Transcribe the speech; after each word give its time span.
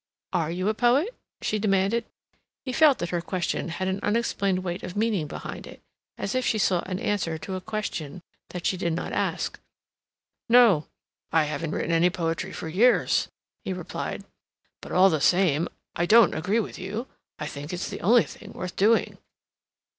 "Are 0.33 0.49
you 0.49 0.67
a 0.67 0.73
poet?" 0.73 1.13
she 1.43 1.59
demanded. 1.59 2.05
He 2.65 2.73
felt 2.73 2.97
that 2.97 3.11
her 3.11 3.21
question 3.21 3.69
had 3.69 3.87
an 3.87 3.99
unexplained 4.01 4.63
weight 4.63 4.81
of 4.81 4.95
meaning 4.97 5.27
behind 5.27 5.67
it, 5.67 5.79
as 6.17 6.33
if 6.33 6.43
she 6.43 6.57
sought 6.57 6.87
an 6.87 6.97
answer 6.97 7.37
to 7.37 7.53
a 7.53 7.61
question 7.61 8.23
that 8.49 8.65
she 8.65 8.77
did 8.77 8.93
not 8.93 9.13
ask. 9.13 9.59
"No. 10.49 10.87
I 11.31 11.43
haven't 11.43 11.69
written 11.69 11.91
any 11.91 12.09
poetry 12.09 12.51
for 12.51 12.67
years," 12.67 13.27
he 13.63 13.73
replied. 13.73 14.23
"But 14.81 14.91
all 14.91 15.11
the 15.11 15.21
same, 15.21 15.67
I 15.95 16.07
don't 16.07 16.33
agree 16.33 16.59
with 16.59 16.79
you. 16.79 17.05
I 17.37 17.45
think 17.45 17.71
it's 17.71 17.87
the 17.89 18.01
only 18.01 18.23
thing 18.23 18.53
worth 18.53 18.75
doing." 18.75 19.19